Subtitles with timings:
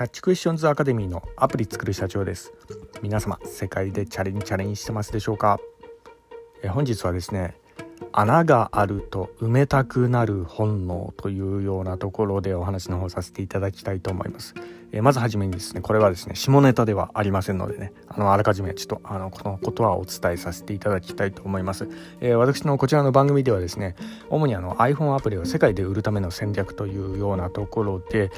[0.00, 2.54] キャッチクエスチョンズアカデミーのアプリ作る社長です
[3.02, 5.60] 皆様世界でチャレンチャレンしてますでしょうか？
[6.62, 7.54] え本日はですね
[8.10, 14.54] 穴があると埋めたくなる本能というようなところでお話の方させていただきたいと思います。
[14.92, 21.88] えまずはじめにですね、これはですね、下ネタではありませんのでね、あの、あらかじめちょっと、あの、このことはお伝えさせていただきたいと思います。
[22.20, 23.94] えー、私のこちらの番組ではですね、
[24.28, 28.30] 主にあの iPhone アプリを世界で売るための戦略というようなところで、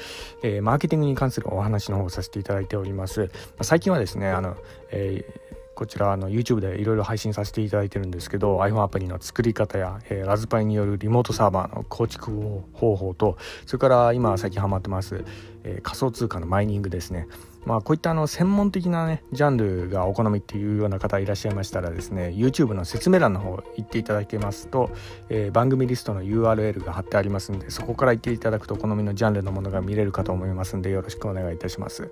[0.43, 3.31] えー、マーケティングに関するお話の方をさせていただいております。
[3.59, 4.57] ま最近はですね、あの、
[4.91, 15.25] えーこちらあの YouTube でいろいろ配信させていただいてるんですけど iPhone アプリの作り方や、えー、ラズパイによるリモートサーバーの構築方法とそれから今最近ハマってます、
[15.65, 17.27] えー、仮想通貨のマイニングですね。
[17.65, 24.91] まあこういったあの専門的なねジャンルがお好みっていうような方いらっしゃいましたらですね YouTube の説明欄の方行っていただけますと、
[25.29, 32.11] えー、番組リストの URL が貼ってありますんでそこから行っていただくとお好みのジャンルのものが見れるかと思いますんでよろしくお願いいたします。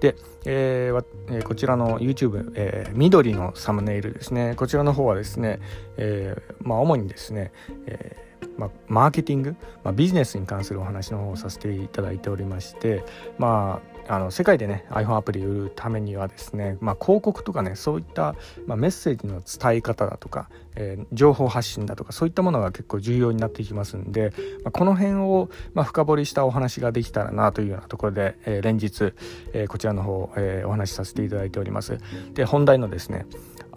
[0.00, 4.54] で、えー、こちらの YouTube、えー、緑のサムネイルですね。
[4.56, 5.60] こちらの方はですね、
[5.96, 7.52] えーまあ、主にですね、
[7.86, 8.23] えー
[8.56, 13.04] まあ、マーケティング、まあ、ビジネスに関するお話の方をさせていただいておりまして
[13.38, 18.34] まああの世界でね iPhone アプリ売るためにはですね、まあ、広告とかねそういった、
[18.66, 24.32] まあ、メッセージの伝え方だとか、えー、情報発信だとかそういったものが結構重要になってきますんで、
[24.62, 29.14] まあ、この辺を、まあ、深掘りしたお話ができたらなというようなところで、えー、連日、
[29.52, 31.98] えー、こちらの方、えー、お話しさせていただいております。
[32.34, 33.26] で本題のですね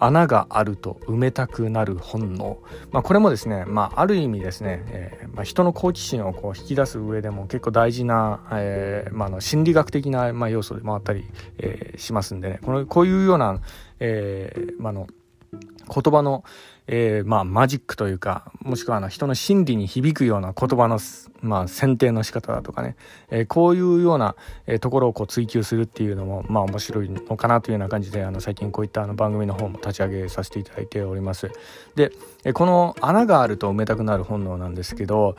[0.04, 2.58] 穴があると埋めたくなる本能、
[2.90, 11.24] まあ、これもですね、まあ、ある意味ですね、えーまあ、人の好奇心をこう引き出す上でも結構大事な、えーまあ、の心理学的な、ま、要素でもあったり、
[11.58, 12.60] えー、しますんでね。
[12.62, 13.60] このこういうような、
[14.00, 15.06] えまあの
[15.52, 16.44] 言葉の、
[16.86, 20.98] えー、まあ、マジックというか、もしくはあの人の心理に響くような言葉の、
[21.40, 22.96] まあ、選定の仕方だとかね、
[23.30, 31.50] えー、こういうような、えー、ところをこう追求するっていうのも、まあ、面白いのかなというような感じで、あの、最近こういったあの番組の方も立ち上げさせていただいております。
[31.94, 32.12] で、
[32.44, 35.36] えこの穴があると埋めたくなる本能なんですけど、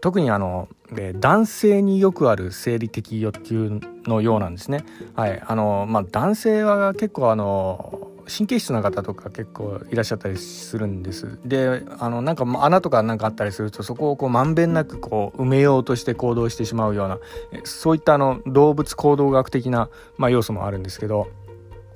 [0.00, 4.84] 特にあの、え男性によくある生理的欲求のようなんですね。
[5.14, 5.42] はい。
[5.44, 11.38] あの、まあ、男性は結構あの、神経質な方とか結構いらっしゃったりするんです。
[11.44, 17.18] であのなんか穴とかなんかあったりするとそこをこうまんべんなくこう埋めようとして行動してしまうような
[17.64, 19.88] そういったあの動物行動学的な、
[20.18, 21.28] まあ、要素もあるんですけど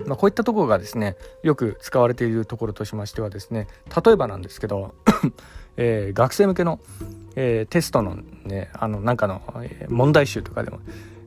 [0.07, 3.67] まあ、こういったところがですねよく使われているところとしましてはですね
[4.05, 4.95] 例えばなんですけど、
[5.77, 6.81] えー、学生向けの、
[7.37, 9.43] えー、テストのねあのなんかの、
[9.89, 10.81] 問題集とかでも、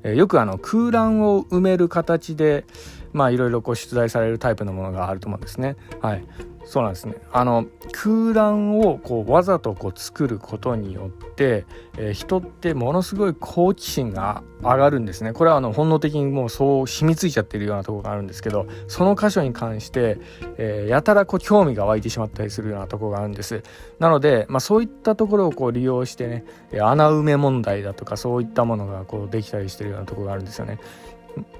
[0.03, 2.65] えー、よくあの空欄を埋める形で、
[3.13, 5.77] まあいろいろこう出題されるタイプのものがあると思うんですね。
[6.01, 6.25] はい。
[6.65, 7.15] そうなんですね。
[7.33, 11.65] あの空欄をこうわざとこう作ることによって、
[11.97, 15.33] えー、人ってものすごい好奇心が上がるんですね。
[15.33, 20.19] これはあの本能的にもうそう染みついちゃってるようなところがあるんですけど、その箇所に関して、
[20.57, 23.61] えー、やたらこう興味が湧いてしまったりするようなところがあるんです。
[23.99, 26.45] なので、まあそういったところをこう利用してね、
[26.79, 30.79] 穴埋め問題だとかそういったものがこうできたりしてるようなところがあるんですよね。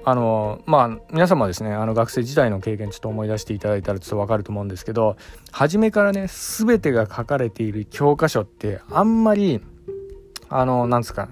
[0.04, 5.16] あのまあ皆様ですねあの学生時代の経験ちょっと思い出していただいたらちょっと分かると思うんですけど
[5.50, 9.60] 初めからね全てが書かれている教科書ってあんまり
[10.48, 11.28] あのなんですか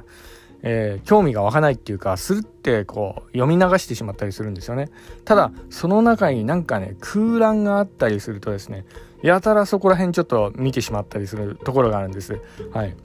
[0.65, 4.91] えー、興味が湧かないっていうかするってこう読み流してしまったりするんですよね。
[5.25, 8.85] ただその中になんかね空欄があったりするとですね
[9.23, 12.41] やたらそこら辺ちょっと見てしまったりするところがあるんです。
[12.73, 12.97] はい。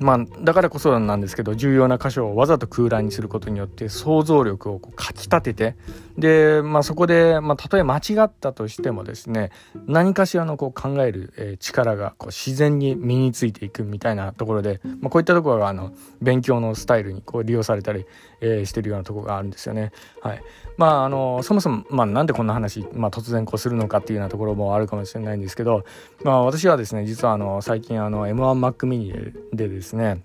[0.00, 5.76] まあ、だからこそなんですけど重要な箇所をわざと空欄にすることによって想像力をこうかきたてて
[6.16, 9.50] で、まあ、そこで、まあ、たとえ間違ったとしてもですね
[9.86, 18.06] 何かしらのこう考える、え、力がこう自然に身についていくみたいなところで、まあ、こういったところがあの勉強のスタイルにこう利用されたり、
[18.40, 19.92] えー、してるようなところがあるんですよね。
[20.22, 20.42] はい
[20.76, 25.84] まあ、あのそもそも、まあ、なんでこんな話、まあ、突然こうするのかっていうようなところもあるかもしれないんですけど、
[26.24, 30.22] まあ、私はですね実はあの最近あの M1Mac mini でですねですね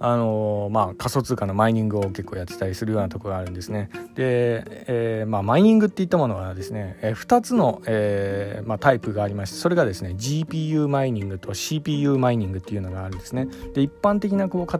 [0.00, 3.90] あのまあ、仮想通貨のマイニングを結構やってたりするようなところがあるんですね。
[4.14, 13.46] で、えー、まあ、マイニングっていったものはですね、えー、2つの、えーまあ、タイプがありましてそれがですね GPU マイニングと CPU マイニングっていうのがあるんですね。
[13.72, 14.78] で一般的なこう家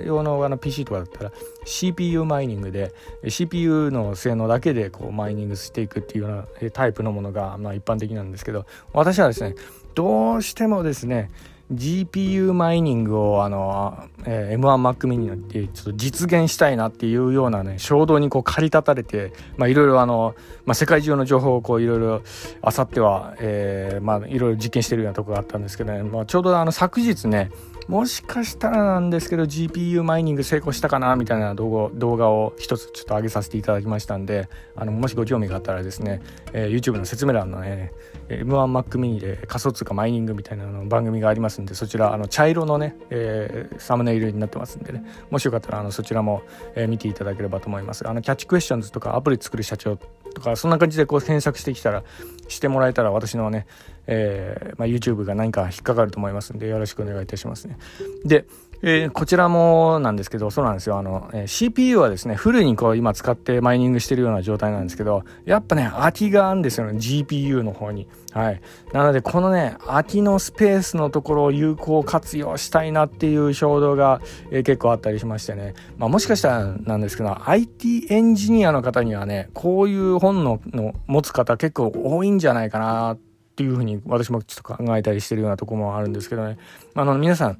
[0.00, 1.32] 庭用のあの PC とかだったら
[1.64, 2.92] CPU マイニングで
[3.28, 9.54] CPU の性能だけでこうマイニングしていくっていうようなタイプのものが、まあ、一般的なんですけど私はですね
[9.94, 11.30] どうしてもですね
[11.72, 22.22] GPU マイニングをあの、えー、M1Mac mini にちょっと実現したいなっていうようなね衝動にこう駆り立たれてまあいろいろあの、まあ、世界中の情報をこういろいろ
[22.62, 27.50] あさっては、えー、まあいろいろ実験してるようなところがあったんですけどね、まあ、ちょうどあの昨日ね
[27.88, 36.20] もしかしたらなんですけど GPU マイニング成功したかなみたいな動画を一つちょっと上げさせていただきましたんであのもしご興味があったらですね、
[36.52, 37.92] えー、YouTube の説明欄のね
[38.28, 46.42] M1Mac mini で仮想通貨マイニングみたいなの番組がありますんでそちらあの茶色のね、えー、サムネイルになってますんでねもしよかったらあのそちらも、
[46.74, 48.06] えー、見ていただければと思います。
[48.08, 49.98] あのキャッチクエスチョンズとかアプリ作る社長
[50.36, 52.04] とかそんな感じでこう検索してきたら
[52.48, 53.66] してもらえたら私のね、
[54.06, 57.78] えーまあ、YouTube が何か引っかかると思いますんでよろしくお願いいたしますね。
[58.26, 58.44] で
[58.82, 60.98] えー、こちらもなんですけど、そうなんですよ。
[60.98, 68.08] あの、えー、CPU はですね、フルにこう今使ってマイニングしてるような状態なんですけど、やっぱね、空きがあるんですよね、GPU の方に。
[68.32, 68.60] はい。
[68.92, 74.20] なので、このね、空きのスペースのところを有効活用したいなっていう衝動が、
[74.50, 75.74] えー、結構あったりしましてね。
[75.96, 83.18] まあ、もしかしたらなんですけど、IT エンジニアの方にはね、こういう本のの持つ方結構多いんじゃないかなっ
[83.56, 86.58] ていうふうに私もちょっと考えたりしてるようなとこもあるんですけどね。
[86.94, 87.58] あの、皆さん、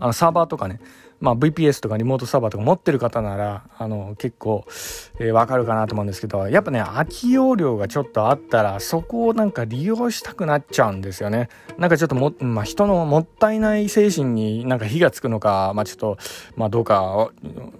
[0.00, 0.80] あのサーバーとかね、
[1.20, 4.64] まあ、VPS とかリモートサーバーとか持ってる方ならあの結構、
[5.18, 11.48] えー、わかるかなと思うんですけどやっぱね空き容量がちょっとあったらそこをなんか利用したくなっちゃうんですよね。
[11.78, 16.18] なんかちょっとも、まあ、人のもったいない精神になんか火がつくのかまあちょっと
[16.56, 17.30] まあどうか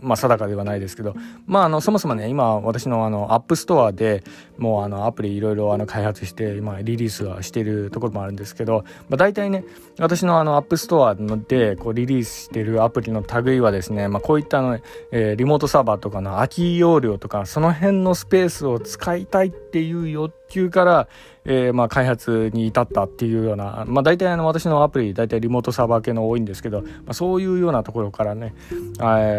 [0.00, 1.14] まあ定かではないですけど
[1.46, 4.22] まああのそもそもね今私のあのアップストアで
[4.58, 9.64] もうあのアプリいろいろあの開発して今リリースはしているところもあるんですけど、まあ、大体ね
[9.98, 14.78] 私のあのアップストアでこうリリースしてるアプリの類はですね、まあ、こういったの、
[15.12, 21.08] えー、リモートサーバーとかの空き容量とかその辺のスペースを使いたいっていう欲求から、
[21.44, 28.74] えー、まあ開発に至ったっていうような、まあ、大体あの私のアプリ大体リモートサーバー系の多いんですけど、まあ、そういうようなところからね、え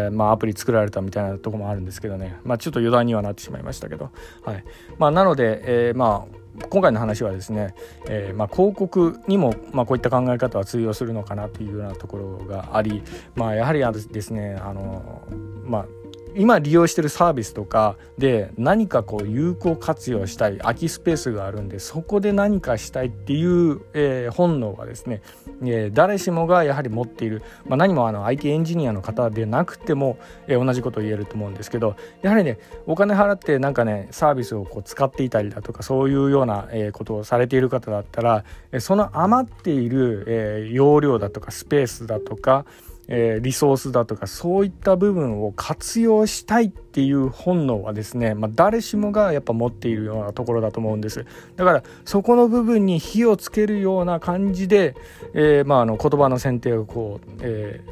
[0.08, 4.10] ー、まアプリ作られたみたいなとこもあるんですけどね、ま、ちょっと余談にはなってしまいましたけど、
[4.44, 4.64] はい。
[4.98, 7.74] ま、なので、え、まあ今回の話はですね、
[8.08, 13.02] えー、まあ、広告にも、まあ、こういった考え方は通用するのかなというようなところがあり、
[13.34, 15.22] まあ、やはりですねあの、
[15.64, 15.86] まあ、
[16.34, 25.22] 今利用してるサービスとかで何かこう有効活用したい空きスペースがあるんでそこで何かしたいっていう、えー、本能はですね、
[25.62, 38.44] えー、誰しもがやはり持っている、まあ、何もあの IT エンジニアの方でなくても、えー、同じことを言えると思うんですけどやはりねお金払ってなんかねサービスをこう使っていたりだとかそういうような、えことをされている方だったら
[38.80, 42.64] その余っている、え容量だとかスペースだとか
[43.08, 51.26] えー、リソースだとかそういった部分を活用したいっていう本能はですね、まあ、誰しもがやっぱ持っているようなところだと思うんです
[51.56, 54.94] だからそこの部分に火をつけるような感じで、
[55.34, 57.84] えー、まあ、あの言葉の選定をこう、え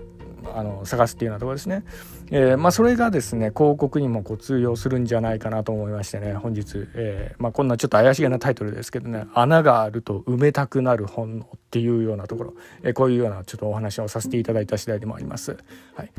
[0.42, 1.84] ー、あの探すっていうようなところですね。
[2.30, 15.56] えー、まあ、それがですね広告にもこう通用するんじゃないかなと思いましてね本日、えー、まあ、こんなちょっと怪しげなタイトルですけどね「穴があると埋めたくなる本能」っていうようなところ、えー、こういうようなちょっとお話をさせていただいた次第でもあります。
[15.94, 16.12] はい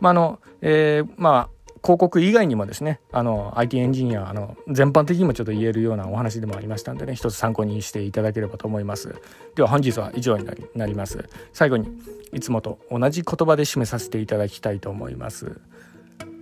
[0.00, 9.16] まあのえまあ広告以外にもですねあの IT エンジニアあの全般的にもちょっと言えるようなお話でもありましたんでね一つ参考にしていただければと思います。
[9.56, 11.28] では本日は以上になります。
[11.52, 11.88] 最後に
[12.32, 15.60] いつもと同じ言葉で締めさせていただきたいと思います。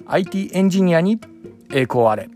[0.06, 1.18] IT エンジニアに
[1.72, 2.28] 栄光あれ。